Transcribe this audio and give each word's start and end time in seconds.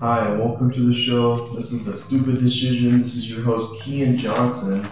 Hi, 0.00 0.26
and 0.26 0.40
welcome 0.40 0.70
to 0.70 0.80
the 0.86 0.94
show. 0.94 1.48
This 1.48 1.72
is 1.72 1.84
The 1.84 1.92
Stupid 1.92 2.38
Decision. 2.38 3.00
This 3.02 3.16
is 3.16 3.30
your 3.30 3.42
host, 3.42 3.82
Kian 3.82 4.16
Johnson. 4.16 4.82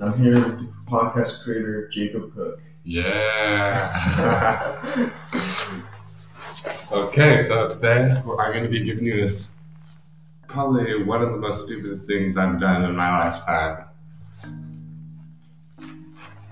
I'm 0.00 0.16
here 0.16 0.36
with 0.36 0.58
the 0.58 0.72
podcast 0.90 1.44
creator, 1.44 1.86
Jacob 1.88 2.34
Cook. 2.34 2.62
Yeah. 2.82 3.92
okay, 6.92 7.42
so 7.42 7.68
today 7.68 8.10
I'm 8.16 8.24
going 8.24 8.62
to 8.62 8.70
be 8.70 8.82
giving 8.82 9.04
you 9.04 9.20
this 9.20 9.56
probably 10.48 11.02
one 11.02 11.20
of 11.20 11.32
the 11.32 11.36
most 11.36 11.66
stupidest 11.66 12.06
things 12.06 12.38
I've 12.38 12.58
done 12.58 12.84
in 12.84 12.96
my 12.96 13.30
lifetime. 13.30 13.84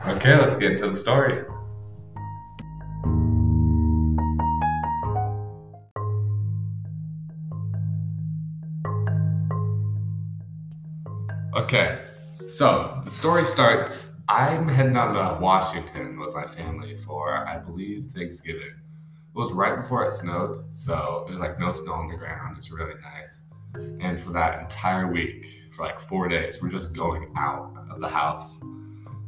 Okay, 0.06 0.36
let's 0.36 0.56
get 0.56 0.78
to 0.80 0.90
the 0.90 0.96
story. 0.96 1.46
Okay, 11.74 11.96
so 12.46 13.00
the 13.02 13.10
story 13.10 13.46
starts. 13.46 14.10
I'm 14.28 14.68
heading 14.68 14.94
out 14.94 15.14
to 15.14 15.40
Washington 15.40 16.20
with 16.20 16.34
my 16.34 16.44
family 16.44 16.98
for, 16.98 17.48
I 17.48 17.56
believe, 17.56 18.10
Thanksgiving. 18.14 18.60
It 18.60 19.34
was 19.34 19.52
right 19.52 19.80
before 19.80 20.04
it 20.04 20.10
snowed, 20.12 20.66
so 20.76 21.24
there's 21.26 21.40
like 21.40 21.58
no 21.58 21.72
snow 21.72 21.92
on 21.94 22.08
the 22.08 22.16
ground. 22.16 22.58
It's 22.58 22.70
really 22.70 22.92
nice. 23.00 23.40
And 24.02 24.20
for 24.20 24.32
that 24.32 24.60
entire 24.60 25.10
week, 25.10 25.46
for 25.74 25.86
like 25.86 25.98
four 25.98 26.28
days, 26.28 26.60
we're 26.60 26.68
just 26.68 26.92
going 26.92 27.32
out 27.38 27.72
of 27.90 28.02
the 28.02 28.08
house, 28.08 28.60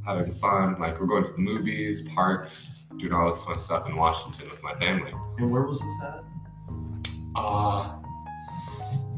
having 0.04 0.30
fun. 0.32 0.78
Like 0.78 1.00
we're 1.00 1.06
going 1.06 1.24
to 1.24 1.32
the 1.32 1.38
movies, 1.38 2.02
parks, 2.14 2.82
doing 2.98 3.14
all 3.14 3.32
this 3.32 3.42
fun 3.42 3.58
stuff 3.58 3.88
in 3.88 3.96
Washington 3.96 4.50
with 4.50 4.62
my 4.62 4.74
family. 4.74 5.14
And 5.38 5.50
where 5.50 5.62
was 5.62 5.80
this 5.80 6.02
at? 6.02 6.22
Uh, 7.36 7.84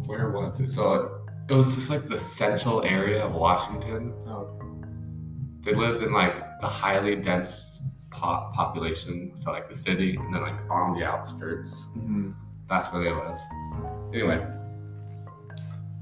where 0.04 0.30
was 0.30 0.60
it? 0.60 0.68
So 0.68 1.25
it 1.48 1.52
was 1.54 1.74
just 1.74 1.90
like 1.90 2.08
the 2.08 2.18
central 2.18 2.82
area 2.82 3.24
of 3.24 3.32
Washington. 3.34 4.12
Oh, 4.26 4.58
They 5.62 5.72
live 5.74 6.02
in 6.02 6.12
like 6.12 6.60
the 6.60 6.66
highly 6.66 7.16
dense 7.16 7.80
po- 8.10 8.50
population, 8.54 9.32
so 9.36 9.52
like 9.52 9.68
the 9.68 9.76
city, 9.76 10.16
and 10.16 10.32
then 10.34 10.42
like 10.42 10.60
on 10.70 10.98
the 10.98 11.04
outskirts. 11.04 11.84
hmm 11.94 12.30
That's 12.68 12.92
where 12.92 13.04
they 13.04 13.12
live. 13.12 13.38
Anyway, 14.12 14.44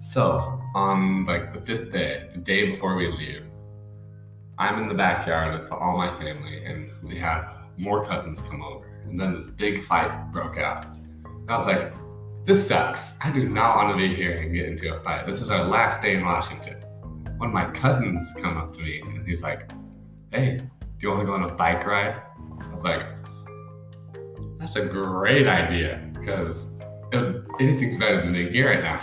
so 0.03 0.61
on 0.75 1.25
like 1.27 1.53
the 1.53 1.61
fifth 1.61 1.91
day, 1.93 2.29
the 2.35 2.39
day 2.41 2.71
before 2.71 2.95
we 2.97 3.09
leave, 3.11 3.45
I'm 4.59 4.79
in 4.83 4.89
the 4.89 4.95
backyard 4.95 5.61
with 5.61 5.71
all 5.73 5.97
my 5.97 6.11
family, 6.13 6.65
and 6.65 6.91
we 7.03 7.17
had 7.19 7.43
more 7.79 8.05
cousins 8.05 8.43
come 8.43 8.63
over, 8.63 8.87
and 9.09 9.19
then 9.19 9.35
this 9.37 9.49
big 9.49 9.83
fight 9.85 10.31
broke 10.33 10.57
out. 10.59 10.85
And 10.87 11.51
I 11.51 11.57
was 11.57 11.67
like, 11.67 11.93
"This 12.47 12.67
sucks. 12.67 13.17
I 13.23 13.31
do 13.31 13.49
not 13.49 13.77
want 13.77 13.91
to 13.91 13.97
be 13.97 14.15
here 14.15 14.35
and 14.35 14.53
get 14.53 14.67
into 14.67 14.95
a 14.95 15.01
fight. 15.01 15.27
This 15.27 15.41
is 15.41 15.51
our 15.51 15.65
last 15.65 16.03
day 16.03 16.15
in 16.15 16.25
Washington." 16.25 16.77
One 17.39 17.49
of 17.49 17.55
my 17.55 17.71
cousins 17.71 18.33
come 18.41 18.57
up 18.57 18.75
to 18.75 18.83
me, 18.83 19.01
and 19.01 19.27
he's 19.27 19.43
like, 19.43 19.73
"Hey, 20.31 20.59
do 20.59 20.67
you 20.99 21.09
want 21.09 21.21
to 21.21 21.27
go 21.27 21.35
on 21.35 21.43
a 21.45 21.55
bike 21.55 21.87
ride?" 21.87 22.21
I 22.61 22.71
was 22.71 22.85
like, 22.85 23.05
"That's 24.59 24.77
a 24.77 24.85
great 24.85 25.47
idea 25.47 26.01
because 26.13 26.67
anything's 27.61 27.97
better 27.97 28.23
than 28.23 28.33
being 28.33 28.53
here 28.53 28.69
right 28.69 28.83
now." 28.83 29.01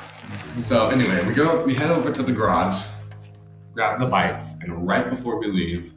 So 0.62 0.90
anyway, 0.90 1.26
we 1.26 1.34
go, 1.34 1.64
we 1.64 1.74
head 1.74 1.92
over 1.92 2.12
to 2.12 2.24
the 2.24 2.32
garage, 2.32 2.86
grab 3.74 4.00
the 4.00 4.06
bikes, 4.06 4.54
and 4.62 4.88
right 4.88 5.10
before 5.10 5.40
we 5.40 5.48
leave, 5.48 5.94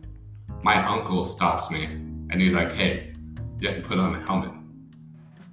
my 0.63 0.85
uncle 0.87 1.25
stops 1.25 1.71
me 1.71 1.85
and 1.85 2.41
he's 2.41 2.55
like, 2.55 2.73
"Hey, 2.73 3.13
you 3.61 3.69
have 3.69 3.77
to 3.83 3.83
put 3.87 3.99
on 3.99 4.15
a 4.15 4.27
helmet." 4.27 4.51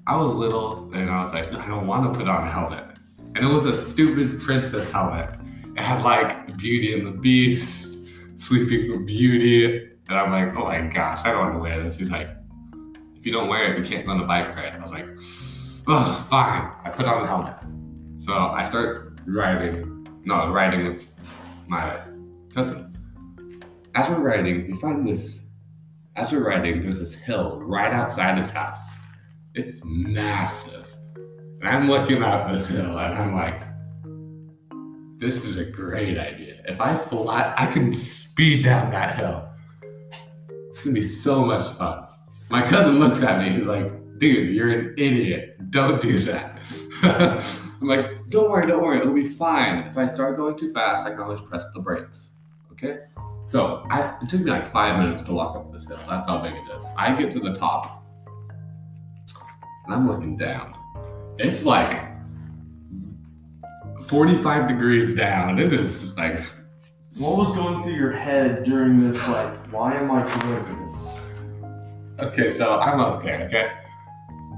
I 0.08 0.18
was 0.18 0.34
little 0.34 0.92
and 0.94 1.10
I 1.10 1.22
was 1.22 1.34
like, 1.34 1.54
"I 1.54 1.68
don't 1.68 1.86
want 1.86 2.12
to 2.12 2.18
put 2.18 2.28
on 2.28 2.48
a 2.48 2.50
helmet," 2.50 2.86
and 3.36 3.46
it 3.46 3.48
was 3.48 3.66
a 3.66 3.74
stupid 3.74 4.42
princess 4.42 4.90
helmet. 4.90 5.30
It 5.78 5.82
had 5.82 6.02
like 6.02 6.58
Beauty 6.58 6.94
and 6.94 7.06
the 7.06 7.12
Beast, 7.12 8.00
Sleeping 8.38 9.06
Beauty, 9.06 9.90
and 10.10 10.18
I'm 10.18 10.32
like, 10.32 10.56
"Oh 10.58 10.66
my 10.66 10.82
gosh, 10.82 11.22
I 11.24 11.32
don't 11.32 11.40
want 11.40 11.54
to 11.54 11.60
wear 11.60 11.84
this." 11.84 11.98
He's 11.98 12.12
like, 12.12 12.30
"If 13.16 13.26
you 13.26 13.32
don't 13.32 13.48
wear 13.48 13.74
it, 13.74 13.80
we 13.80 13.88
can't 13.88 14.06
go 14.06 14.12
on 14.12 14.20
a 14.20 14.26
bike 14.26 14.56
ride." 14.56 14.76
I 14.76 14.80
was 14.80 14.92
like, 14.92 15.08
"Oh, 15.88 16.26
fine." 16.30 16.72
I 16.84 16.90
put 16.90 17.06
on 17.06 17.22
the 17.22 17.28
helmet. 17.28 17.56
So 18.18 18.34
I 18.34 18.64
start 18.66 19.20
riding, 19.26 20.06
no, 20.26 20.50
riding 20.50 20.88
with 20.88 21.06
my 21.68 22.00
cousin. 22.54 22.96
As 23.94 24.10
we're 24.10 24.20
riding, 24.20 24.68
we 24.72 24.78
find 24.78 25.08
this, 25.08 25.44
as 26.16 26.32
we're 26.32 26.48
riding, 26.48 26.82
there's 26.82 27.00
this 27.00 27.14
hill 27.14 27.60
right 27.62 27.94
outside 27.94 28.38
his 28.38 28.50
house. 28.50 28.82
It's 29.54 29.82
massive. 29.84 30.96
And 31.60 31.68
I'm 31.68 31.90
looking 31.90 32.24
at 32.24 32.52
this 32.54 32.68
hill 32.68 32.98
and 32.98 33.14
I'm 33.14 33.36
like, 33.36 33.62
this 35.20 35.44
is 35.44 35.58
a 35.58 35.66
great 35.66 36.18
idea. 36.18 36.62
If 36.66 36.80
I 36.80 36.96
fly, 36.96 37.54
I 37.58 37.66
can 37.68 37.94
speed 37.94 38.64
down 38.64 38.92
that 38.92 39.18
hill. 39.18 39.48
It's 40.70 40.82
gonna 40.82 40.94
be 40.94 41.04
so 41.04 41.44
much 41.44 41.64
fun. 41.78 42.08
My 42.50 42.66
cousin 42.66 43.00
looks 43.00 43.24
at 43.24 43.40
me, 43.40 43.54
he's 43.54 43.66
like, 43.66 43.92
dude, 44.20 44.56
you're 44.56 44.72
an 44.72 44.94
idiot. 44.98 45.70
Don't 45.70 46.02
do 46.02 46.20
that. 46.20 46.58
I'm 47.04 47.88
like, 47.88 48.30
don't 48.30 48.50
worry, 48.50 48.68
don't 48.68 48.82
worry, 48.82 49.00
it'll 49.00 49.14
be 49.14 49.28
fine. 49.28 49.80
If 49.80 49.98
I 49.98 50.08
start 50.08 50.38
going 50.38 50.58
too 50.58 50.72
fast, 50.72 51.06
I 51.06 51.12
can 51.12 51.20
always 51.20 51.42
press 51.42 51.66
the 51.74 51.82
brakes. 51.82 52.32
Okay? 52.72 53.00
So 53.46 53.86
I, 53.90 54.18
it 54.22 54.30
took 54.30 54.42
me 54.42 54.52
like 54.52 54.66
five 54.66 54.98
minutes 54.98 55.24
to 55.24 55.34
walk 55.34 55.58
up 55.58 55.72
this 55.74 55.88
hill. 55.88 56.00
That's 56.08 56.28
how 56.28 56.42
big 56.42 56.54
it 56.54 56.76
is. 56.76 56.86
I 56.98 57.14
get 57.16 57.34
to 57.34 57.40
the 57.40 57.54
top, 57.54 58.01
and 59.86 59.94
I'm 59.94 60.08
looking 60.08 60.38
down. 60.38 60.76
It's 61.38 61.66
like 61.66 62.02
45 64.04 64.68
degrees 64.68 65.16
down. 65.16 65.60
It 65.60 65.74
is 65.74 66.18
like. 66.18 66.42
What 67.20 67.38
was 67.38 67.54
going 67.56 67.84
through 67.84 67.96
your 67.96 68.12
head 68.12 68.64
during 68.64 69.02
this? 69.02 69.28
Like, 69.28 69.54
why 69.72 69.96
am 69.96 70.12
I 70.12 70.24
doing 70.42 70.82
this? 70.82 71.26
Okay, 72.20 72.54
so 72.54 72.80
I'm 72.80 73.00
okay, 73.18 73.44
okay? 73.46 73.72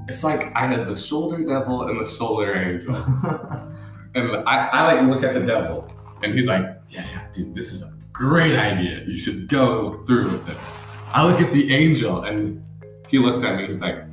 It's 0.08 0.22
like 0.22 0.54
I 0.54 0.66
had 0.66 0.86
the 0.86 0.94
shoulder 0.94 1.44
devil 1.44 1.88
and 1.88 1.98
the 1.98 2.08
shoulder 2.08 2.54
angel. 2.56 2.94
And 4.14 4.30
I, 4.46 4.68
I 4.68 4.94
like 4.94 5.08
look 5.08 5.24
at 5.24 5.34
the 5.34 5.40
devil, 5.40 5.90
and 6.22 6.32
he's 6.32 6.46
like, 6.46 6.62
"Yeah, 6.88 7.04
yeah, 7.10 7.26
dude, 7.32 7.54
this 7.54 7.72
is 7.72 7.82
a 7.82 7.92
great 8.12 8.56
idea. 8.56 9.02
You 9.04 9.16
should 9.16 9.48
go 9.48 10.04
through 10.06 10.30
with 10.30 10.48
it." 10.48 10.56
I 11.12 11.26
look 11.26 11.40
at 11.40 11.52
the 11.52 11.72
angel, 11.74 12.22
and 12.22 12.64
he 13.08 13.18
looks 13.18 13.42
at 13.42 13.56
me. 13.56 13.66
He's 13.66 13.80
like, 13.80 14.04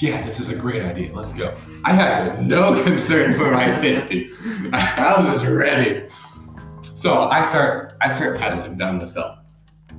"Yeah, 0.00 0.22
this 0.22 0.40
is 0.40 0.50
a 0.50 0.54
great 0.54 0.82
idea. 0.82 1.12
Let's 1.14 1.32
go." 1.32 1.54
I 1.84 1.92
had 1.92 2.46
no 2.46 2.82
concern 2.84 3.34
for 3.34 3.50
my 3.50 3.70
safety. 3.70 4.30
I 4.72 5.14
was 5.18 5.30
just 5.32 5.46
ready. 5.46 6.06
So 6.94 7.22
I 7.22 7.42
start, 7.42 7.94
I 8.00 8.08
start 8.08 8.38
pedaling 8.38 8.76
down 8.78 8.98
this 8.98 9.12
hill. 9.14 9.36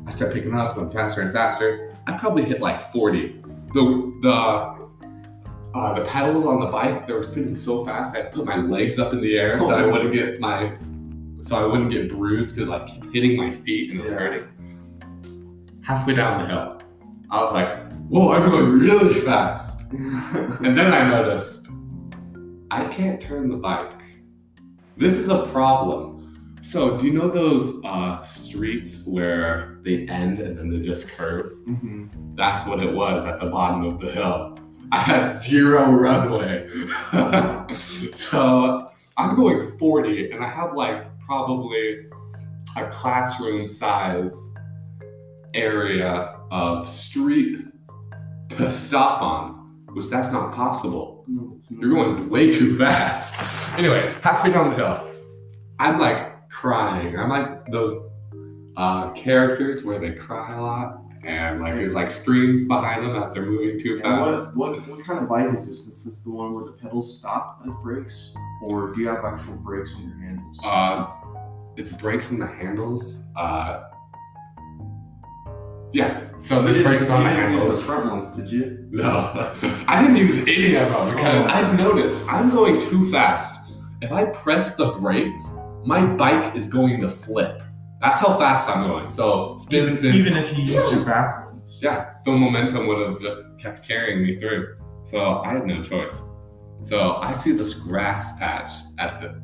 I 0.08 0.12
start 0.12 0.34
picking 0.34 0.56
up, 0.56 0.78
going 0.78 0.90
faster 0.90 1.22
and 1.22 1.32
faster. 1.32 1.96
I 2.08 2.14
probably 2.18 2.44
hit 2.46 2.62
like 2.62 2.92
40. 2.92 3.42
The 3.74 4.20
the 4.22 4.32
uh, 4.32 5.94
the 6.00 6.06
pedals 6.06 6.46
on 6.46 6.62
the 6.62 6.68
bike 6.68 7.06
they 7.06 7.14
were 7.14 7.24
spinning 7.24 7.56
so 7.56 7.84
fast. 7.86 8.16
I 8.16 8.22
put 8.22 8.46
my 8.46 8.56
legs 8.56 8.98
up 8.98 9.12
in 9.14 9.20
the 9.22 9.38
air 9.38 9.60
so 9.60 9.72
I 9.76 9.86
wouldn't 9.86 10.14
get 10.14 10.40
my 10.40 10.74
so 11.42 11.58
I 11.58 11.66
wouldn't 11.66 11.92
get 11.92 12.12
bruised 12.12 12.56
because 12.56 12.70
like 12.70 12.88
keep 12.88 13.14
hitting 13.14 13.36
my 13.38 13.52
feet 13.52 13.92
and 13.92 14.00
it 14.00 14.04
was 14.04 14.12
Yeah. 14.14 14.20
hurting. 14.20 14.48
Halfway 15.82 16.16
down 16.16 16.42
the 16.42 16.48
hill, 16.48 16.78
I 17.30 17.42
was 17.42 17.52
like, 17.54 17.92
"Whoa, 18.10 18.32
I'm 18.32 18.50
going 18.50 18.80
really 18.80 19.16
fast!" 19.20 19.75
And 19.92 20.78
then 20.78 20.94
I 20.94 21.08
noticed 21.08 21.68
I 22.72 22.88
can't 22.88 23.22
turn 23.22 23.50
the 23.50 23.58
bike. 23.58 23.94
This 24.98 25.18
is 25.18 25.30
a 25.30 25.44
problem. 25.46 26.14
So, 26.62 26.98
do 26.98 27.06
you 27.06 27.14
know 27.14 27.30
those 27.30 27.80
uh, 27.86 28.24
streets 28.24 29.06
where 29.06 29.78
they 29.84 30.08
end 30.08 30.40
and 30.40 30.58
then 30.58 30.70
they 30.70 30.80
just 30.80 31.08
curve? 31.10 31.52
hmm 31.66 32.08
That's 32.36 32.68
what 32.68 32.82
it 32.82 32.92
was 32.92 33.26
at 33.26 33.40
the 33.40 33.52
bottom 33.52 33.86
of 33.86 34.00
the 34.00 34.12
hill. 34.12 34.58
I 34.92 34.98
had 34.98 35.42
zero 35.42 35.92
runway. 35.92 36.68
so 37.74 38.90
I'm 39.18 39.36
going 39.36 39.78
40 39.78 40.32
and 40.32 40.44
I 40.44 40.48
have 40.48 40.74
like 40.74 41.06
probably 41.20 42.08
a 42.78 42.88
classroom 42.88 43.68
size 43.68 44.36
area 45.54 46.36
of 46.52 46.90
street 46.90 47.60
to 48.50 48.70
stop 48.72 49.22
on, 49.22 49.65
which 49.96 50.10
that's 50.10 50.30
not 50.30 50.54
possible. 50.54 51.24
No, 51.26 51.58
not. 51.72 51.82
You're 51.82 51.90
going 51.90 52.30
way 52.30 52.52
too 52.52 52.78
fast. 52.78 53.72
Anyway, 53.78 54.14
halfway 54.22 54.52
down 54.52 54.70
the 54.70 54.76
hill, 54.76 55.10
I'm 55.80 56.00
like 56.00 56.50
crying. 56.50 57.18
I'm 57.18 57.30
like 57.30 57.66
those 57.72 57.98
uh, 58.76 59.12
characters 59.12 59.86
where 59.86 59.98
they 59.98 60.12
cry 60.12 60.54
a 60.54 60.62
lot 60.62 61.02
and 61.24 61.62
like 61.62 61.76
there's 61.76 61.96
like 61.96 62.12
screams 62.12 62.66
behind 62.66 63.06
them 63.06 63.16
as 63.22 63.34
they're 63.34 63.46
moving 63.46 63.80
too 63.80 64.00
fast. 64.00 64.56
what, 64.56 64.76
what, 64.76 64.88
what 64.88 65.06
kind 65.06 65.20
of 65.20 65.30
bike 65.30 65.54
is 65.54 65.68
this? 65.68 65.88
Is 65.88 66.04
this 66.04 66.24
the 66.24 66.30
one 66.30 66.54
where 66.54 66.66
the 66.66 66.74
pedals 66.74 67.18
stop 67.18 67.62
as 67.66 67.74
brakes? 67.82 68.34
Or 68.64 68.94
do 68.94 69.02
you 69.02 69.08
have 69.08 69.24
actual 69.24 69.56
brakes 69.56 69.94
on 69.96 70.10
your 70.10 70.18
handles? 70.18 70.60
Uh, 70.64 71.08
it's 71.78 71.90
brakes 71.90 72.30
on 72.32 72.40
the 72.40 72.48
handles. 72.48 73.20
Uh, 73.36 73.86
yeah, 75.96 76.22
so 76.42 76.66
didn't- 76.66 76.84
brakes 76.84 77.10
on 77.10 77.24
you 77.24 77.30
the 77.30 77.36
didn't 77.36 77.52
use 77.54 77.60
handles. 77.62 77.80
the 77.82 77.86
front 77.88 78.06
ones, 78.12 78.28
did 78.38 78.48
you? 78.52 78.88
No, 78.92 79.54
I 79.88 80.02
didn't 80.02 80.18
use 80.18 80.40
any 80.42 80.76
of 80.76 80.90
them 80.90 81.16
because 81.16 81.46
Oh. 81.46 81.56
I've 81.56 81.78
noticed 81.78 82.26
I'm 82.30 82.50
going 82.50 82.80
too 82.80 83.10
fast 83.10 83.62
if 84.02 84.12
I 84.12 84.26
press 84.26 84.76
the 84.76 84.88
brakes, 84.94 85.44
my 85.86 86.06
bike 86.06 86.56
is 86.56 86.68
going 86.68 87.00
to 87.02 87.10
flip. 87.10 87.62
That's 88.02 88.20
how 88.20 88.38
fast 88.38 88.70
I'm 88.70 88.86
going. 88.88 89.10
So 89.10 89.58
spin, 89.60 89.84
Even, 89.86 89.96
spin. 89.96 90.16
even 90.16 90.34
if 90.38 90.56
you 90.58 90.64
use 90.66 90.92
your 90.94 91.06
backwards. 91.06 91.80
yeah, 91.82 92.14
the 92.26 92.32
momentum 92.32 92.88
would 92.88 93.00
have 93.08 93.22
just 93.22 93.42
kept 93.58 93.88
carrying 93.88 94.22
me 94.22 94.38
through. 94.40 94.76
So 95.06 95.40
I 95.46 95.54
had 95.54 95.66
no 95.66 95.82
choice. 95.82 96.14
So 96.84 97.16
I 97.16 97.34
see 97.34 97.54
this 97.54 97.74
grass 97.74 98.38
patch 98.38 98.72
at 99.00 99.22
the. 99.22 99.42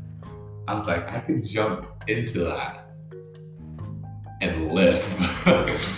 I 0.67 0.75
was 0.75 0.85
like, 0.85 1.09
I 1.11 1.19
could 1.21 1.43
jump 1.43 1.87
into 2.07 2.39
that 2.43 2.85
and 4.41 4.71
live. 4.73 5.05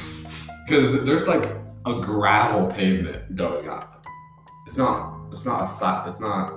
Because 0.74 1.06
there's 1.06 1.28
like 1.28 1.46
a 1.86 2.02
gravel 2.02 2.66
pavement 2.72 3.36
going 3.36 3.70
up. 3.70 4.08
It's 4.66 4.76
not. 4.76 5.20
It's 5.30 5.46
not 5.46 5.70
a 5.70 5.72
side. 5.72 6.08
It's 6.08 6.20
not. 6.20 6.50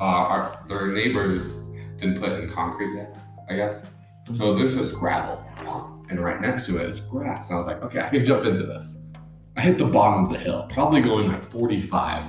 Uh, 0.00 0.04
our 0.04 0.64
their 0.66 0.88
neighbors 0.88 1.58
didn't 1.96 2.18
put 2.18 2.32
in 2.32 2.48
concrete 2.48 2.96
yet. 2.96 3.16
I 3.48 3.54
guess. 3.54 3.86
So 4.34 4.56
there's 4.56 4.74
just 4.74 4.96
gravel, 4.96 5.44
and 6.10 6.18
right 6.18 6.40
next 6.40 6.66
to 6.66 6.78
it 6.78 6.90
is 6.90 6.98
grass. 6.98 7.50
And 7.50 7.54
I 7.54 7.58
was 7.58 7.68
like, 7.68 7.84
okay, 7.84 8.00
I 8.00 8.08
can 8.08 8.24
jump 8.24 8.44
into 8.46 8.66
this. 8.66 8.96
I 9.56 9.60
hit 9.60 9.78
the 9.78 9.84
bottom 9.84 10.24
of 10.24 10.32
the 10.32 10.38
hill, 10.38 10.66
probably 10.68 11.00
going 11.00 11.28
like 11.28 11.44
45. 11.44 12.24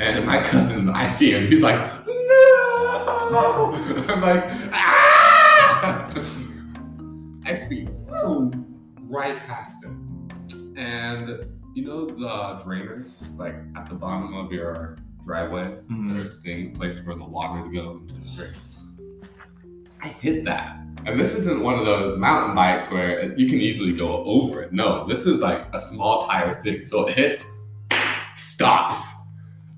And 0.00 0.24
my 0.24 0.42
cousin, 0.42 0.88
I 0.88 1.06
see 1.06 1.32
him, 1.32 1.46
he's 1.46 1.60
like, 1.60 1.78
no! 2.06 3.72
I'm 4.08 4.22
like, 4.22 4.44
ah! 4.72 6.14
I 7.44 7.54
speed 7.54 7.90
right 9.08 9.38
past 9.40 9.84
him. 9.84 10.25
And 10.76 11.44
you 11.74 11.84
know 11.86 12.06
the 12.06 12.60
drainers, 12.64 13.24
like 13.38 13.54
at 13.76 13.88
the 13.88 13.94
bottom 13.94 14.34
of 14.34 14.52
your 14.52 14.96
driveway, 15.24 15.78
Mhm. 15.90 16.12
there's 16.12 16.40
the 16.42 16.68
place 16.68 16.98
for 16.98 17.14
the 17.14 17.24
water 17.24 17.62
to 17.64 17.70
go 17.72 18.00
into 18.02 18.14
the 18.14 18.30
drain. 18.36 18.52
I 20.02 20.08
hit 20.08 20.44
that. 20.44 20.78
And 21.06 21.18
this 21.18 21.34
isn't 21.34 21.62
one 21.62 21.78
of 21.78 21.86
those 21.86 22.16
mountain 22.18 22.54
bikes 22.54 22.90
where 22.90 23.32
you 23.38 23.48
can 23.48 23.58
easily 23.60 23.92
go 23.92 24.24
over 24.24 24.62
it. 24.62 24.72
No, 24.72 25.06
this 25.08 25.26
is 25.26 25.40
like 25.40 25.66
a 25.72 25.80
small 25.80 26.22
tire 26.22 26.54
thing. 26.54 26.84
So 26.84 27.06
it 27.06 27.14
hits, 27.14 27.46
stops. 28.34 29.14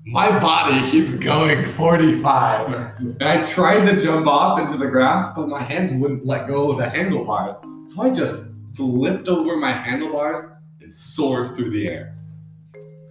My 0.05 0.37
body 0.39 0.81
keeps 0.89 1.15
going 1.15 1.63
45. 1.65 2.73
And 2.99 3.23
I 3.23 3.41
tried 3.43 3.85
to 3.85 3.99
jump 3.99 4.27
off 4.27 4.59
into 4.59 4.75
the 4.77 4.87
grass, 4.87 5.31
but 5.35 5.47
my 5.47 5.61
hands 5.61 5.93
wouldn't 5.93 6.25
let 6.25 6.47
go 6.47 6.71
of 6.71 6.77
the 6.77 6.89
handlebars. 6.89 7.55
So 7.87 8.01
I 8.01 8.09
just 8.09 8.45
flipped 8.73 9.27
over 9.27 9.55
my 9.57 9.71
handlebars 9.71 10.45
soared 10.91 11.55
through 11.55 11.71
the 11.71 11.87
air. 11.87 12.17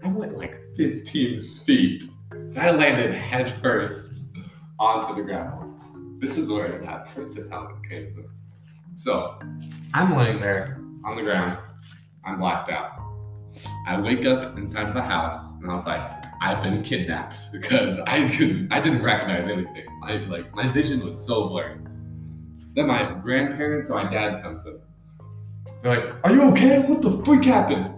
I 0.04 0.08
went 0.08 0.36
like 0.36 0.60
15 0.76 1.42
feet. 1.42 2.04
I 2.56 2.70
landed 2.70 3.14
headfirst 3.14 4.26
onto 4.78 5.14
the 5.14 5.22
ground. 5.22 5.80
This 6.20 6.36
is 6.36 6.48
where 6.48 6.80
that 6.80 7.06
princess 7.14 7.48
helmet 7.48 7.76
came 7.88 8.12
from. 8.14 8.30
So 8.94 9.38
I'm 9.94 10.16
laying 10.16 10.40
there 10.40 10.80
on 11.04 11.16
the 11.16 11.22
ground. 11.22 11.58
I'm 12.24 12.38
blacked 12.38 12.70
out. 12.70 12.92
I 13.86 14.00
wake 14.00 14.24
up 14.26 14.58
inside 14.58 14.88
of 14.88 14.94
the 14.94 15.02
house 15.02 15.54
and 15.62 15.70
I 15.70 15.74
was 15.74 15.86
like, 15.86 16.24
I've 16.40 16.62
been 16.62 16.82
kidnapped 16.82 17.50
because 17.52 17.98
I 18.00 18.28
couldn't 18.28 18.72
I 18.72 18.80
didn't 18.80 19.02
recognize 19.02 19.48
anything. 19.48 19.86
I 20.04 20.16
like 20.28 20.54
my 20.54 20.70
vision 20.70 21.04
was 21.04 21.24
so 21.24 21.48
blurry. 21.48 21.78
Then 22.74 22.86
my 22.86 23.14
grandparents 23.22 23.90
my 23.90 24.10
dad 24.10 24.42
comes 24.42 24.64
in. 24.66 24.78
They're 25.82 25.96
like, 25.96 26.14
Are 26.24 26.32
you 26.32 26.42
okay? 26.50 26.80
What 26.80 27.02
the 27.02 27.22
freak 27.24 27.44
happened? 27.44 27.94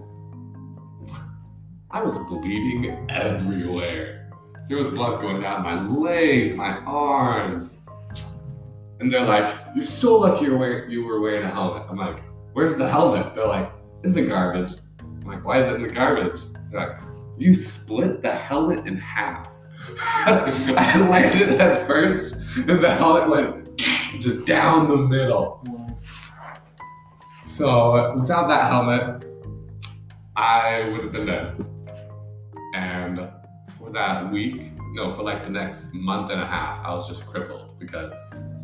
I 1.91 2.03
was 2.03 2.19
bleeding 2.29 3.11
everywhere. 3.11 4.31
There 4.69 4.79
was 4.79 4.89
blood 4.89 5.21
going 5.21 5.41
down 5.41 5.63
my 5.63 5.81
legs, 5.83 6.55
my 6.55 6.77
arms. 6.87 7.79
And 9.01 9.13
they're 9.13 9.25
like, 9.25 9.55
You're 9.75 9.85
so 9.85 10.19
lucky 10.19 10.45
you're 10.45 10.59
wearing, 10.59 10.91
you 10.91 11.05
were 11.05 11.21
wearing 11.21 11.43
a 11.43 11.51
helmet. 11.51 11.85
I'm 11.89 11.97
like, 11.97 12.23
Where's 12.53 12.77
the 12.77 12.89
helmet? 12.89 13.35
They're 13.35 13.47
like, 13.47 13.73
In 14.05 14.13
the 14.13 14.23
garbage. 14.23 14.73
I'm 15.01 15.23
like, 15.23 15.45
Why 15.45 15.59
is 15.59 15.67
it 15.67 15.77
in 15.77 15.83
the 15.83 15.89
garbage? 15.89 16.41
They're 16.71 16.89
like, 16.89 17.01
You 17.39 17.55
split 17.55 18.21
the 18.21 18.33
helmet 18.33 18.87
in 18.87 18.97
half. 18.97 19.49
I 19.99 21.09
landed 21.11 21.61
at 21.61 21.87
first, 21.87 22.59
and 22.59 22.83
the 22.83 22.91
helmet 22.95 23.29
went 23.31 23.79
just 24.21 24.45
down 24.45 24.89
the 24.89 24.97
middle. 24.97 25.65
So 27.61 28.17
without 28.17 28.49
that 28.49 28.69
helmet, 28.69 29.27
I 30.35 30.89
would 30.89 31.03
have 31.03 31.13
been 31.13 31.27
dead. 31.27 31.63
And 32.75 33.29
for 33.79 33.91
that 33.91 34.33
week, 34.33 34.73
no, 34.95 35.13
for 35.13 35.23
like 35.23 35.43
the 35.43 35.51
next 35.51 35.93
month 35.93 36.31
and 36.31 36.41
a 36.41 36.47
half, 36.47 36.83
I 36.83 36.95
was 36.95 37.07
just 37.07 37.27
crippled 37.27 37.79
because 37.79 38.15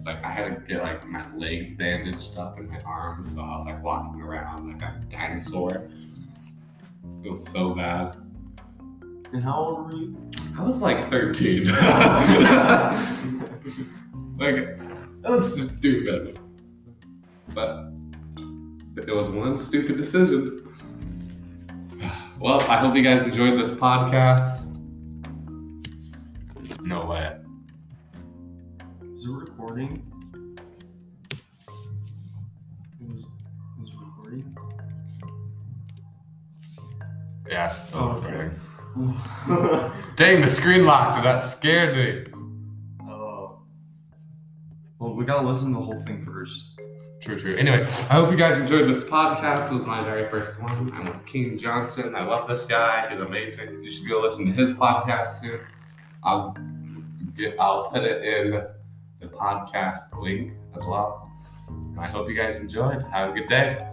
like 0.06 0.24
I 0.24 0.30
had 0.30 0.46
to 0.46 0.62
get 0.66 0.82
like 0.82 1.06
my 1.06 1.22
legs 1.36 1.72
bandaged 1.72 2.38
up 2.38 2.58
and 2.58 2.70
my 2.70 2.80
arms, 2.86 3.34
so 3.34 3.40
I 3.40 3.56
was 3.56 3.66
like 3.66 3.84
walking 3.84 4.22
around 4.22 4.66
like 4.66 4.80
a 4.80 4.98
dinosaur. 5.10 5.90
It 7.22 7.30
was 7.30 7.46
so 7.46 7.74
bad. 7.74 8.16
And 9.34 9.44
how 9.44 9.58
old 9.58 9.92
were 9.92 9.98
you? 9.98 10.16
I 10.56 10.62
was 10.62 10.80
like 10.80 11.10
13. 11.10 11.64
like, 14.38 14.78
that 15.20 15.30
was 15.30 15.68
stupid. 15.68 16.40
But 17.52 17.90
it 18.96 19.12
was 19.14 19.30
one 19.30 19.58
stupid 19.58 19.96
decision. 19.96 20.62
Well, 22.38 22.60
I 22.62 22.76
hope 22.76 22.94
you 22.94 23.02
guys 23.02 23.22
enjoyed 23.22 23.58
this 23.58 23.70
podcast. 23.70 24.64
No 26.82 27.00
way. 27.00 27.36
Is 29.14 29.24
it 29.24 29.30
recording? 29.32 30.02
It 33.00 33.10
was, 33.10 33.20
it 33.20 33.80
was 33.80 33.90
recording? 33.98 34.56
Yeah, 37.48 37.68
still 37.68 37.98
Oh, 37.98 38.08
okay. 38.22 38.50
recording. 38.94 39.92
Dang, 40.16 40.40
the 40.40 40.50
screen 40.50 40.84
locked. 40.86 41.22
That 41.22 41.38
scared 41.42 41.96
me. 41.96 42.32
Oh. 43.08 43.60
Well, 44.98 45.14
we 45.14 45.24
gotta 45.24 45.46
listen 45.46 45.72
to 45.72 45.78
the 45.78 45.84
whole 45.84 46.02
thing 46.04 46.24
first. 46.24 46.75
True, 47.20 47.38
true. 47.38 47.56
Anyway, 47.56 47.82
I 47.82 48.14
hope 48.14 48.30
you 48.30 48.36
guys 48.36 48.58
enjoyed 48.58 48.88
this 48.88 49.02
podcast. 49.04 49.70
It 49.70 49.74
was 49.74 49.86
my 49.86 50.04
very 50.04 50.28
first 50.28 50.60
one. 50.60 50.92
I'm 50.94 51.06
with 51.06 51.24
Kian 51.26 51.58
Johnson. 51.58 52.14
I 52.14 52.24
love 52.24 52.46
this 52.46 52.66
guy. 52.66 53.08
He's 53.10 53.18
amazing. 53.18 53.82
You 53.82 53.90
should 53.90 54.08
go 54.08 54.20
listen 54.20 54.44
to 54.46 54.52
his 54.52 54.72
podcast 54.74 55.40
soon. 55.40 55.60
I'll 56.22 56.56
get, 57.34 57.58
I'll 57.58 57.90
put 57.90 58.04
it 58.04 58.22
in 58.22 58.50
the 59.20 59.26
podcast 59.28 60.20
link 60.20 60.52
as 60.74 60.84
well. 60.86 61.30
I 61.98 62.06
hope 62.06 62.28
you 62.28 62.36
guys 62.36 62.58
enjoyed. 62.58 63.02
Have 63.10 63.30
a 63.30 63.32
good 63.32 63.48
day. 63.48 63.88